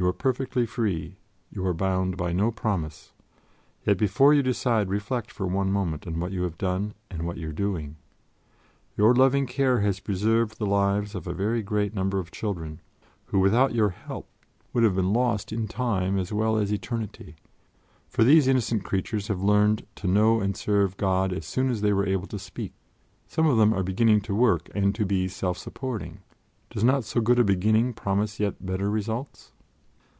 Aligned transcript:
You 0.00 0.06
are 0.06 0.12
perfectly 0.12 0.64
free; 0.64 1.16
you 1.50 1.66
are 1.66 1.74
bound 1.74 2.16
by 2.16 2.32
no 2.32 2.52
promise. 2.52 3.10
Yet, 3.84 3.98
before 3.98 4.32
you 4.32 4.44
decide, 4.44 4.88
reflect 4.88 5.32
for 5.32 5.44
one 5.44 5.72
moment 5.72 6.06
on 6.06 6.20
what 6.20 6.30
you 6.30 6.44
have 6.44 6.56
done, 6.56 6.94
and 7.10 7.24
what 7.26 7.36
you 7.36 7.48
are 7.48 7.52
doing. 7.52 7.96
Your 8.96 9.12
loving 9.12 9.44
care 9.48 9.80
has 9.80 9.98
preserved 9.98 10.56
the 10.60 10.66
lives 10.66 11.16
of 11.16 11.26
a 11.26 11.32
very 11.34 11.64
great 11.64 11.94
number 11.96 12.20
of 12.20 12.30
children, 12.30 12.80
who 13.24 13.40
without 13.40 13.74
your 13.74 13.88
help 13.88 14.28
would 14.72 14.84
have 14.84 14.94
been 14.94 15.12
lost 15.12 15.50
in 15.52 15.66
time 15.66 16.16
as 16.16 16.32
well 16.32 16.58
as 16.58 16.72
eternity; 16.72 17.34
for 18.08 18.22
these 18.22 18.46
innocent 18.46 18.84
creatures 18.84 19.26
have 19.26 19.42
learned 19.42 19.84
to 19.96 20.06
know 20.06 20.38
and 20.38 20.56
serve 20.56 20.96
God 20.96 21.32
as 21.32 21.44
soon 21.44 21.70
as 21.70 21.80
they 21.80 21.92
were 21.92 22.06
able 22.06 22.28
to 22.28 22.38
speak. 22.38 22.72
Some 23.26 23.48
of 23.48 23.56
them 23.58 23.74
are 23.74 23.82
beginning 23.82 24.20
to 24.20 24.32
work 24.34 24.70
and 24.76 24.94
to 24.94 25.04
be 25.04 25.26
self 25.26 25.58
supporting. 25.58 26.20
Does 26.70 26.84
not 26.84 27.02
so 27.02 27.20
good 27.20 27.40
a 27.40 27.44
beginning 27.44 27.94
promise 27.94 28.38
yet 28.38 28.64
better 28.64 28.88
results? 28.88 29.50